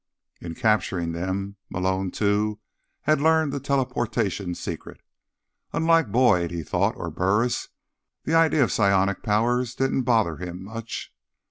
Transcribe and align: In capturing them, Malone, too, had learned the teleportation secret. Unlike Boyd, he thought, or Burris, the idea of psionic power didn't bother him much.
In 0.39 0.55
capturing 0.55 1.11
them, 1.11 1.57
Malone, 1.69 2.09
too, 2.09 2.59
had 3.01 3.21
learned 3.21 3.53
the 3.53 3.59
teleportation 3.59 4.55
secret. 4.55 4.99
Unlike 5.73 6.11
Boyd, 6.11 6.49
he 6.49 6.63
thought, 6.63 6.95
or 6.97 7.11
Burris, 7.11 7.67
the 8.23 8.33
idea 8.33 8.63
of 8.63 8.71
psionic 8.71 9.21
power 9.21 9.63
didn't 9.63 10.01
bother 10.01 10.37
him 10.37 10.63
much. 10.63 11.13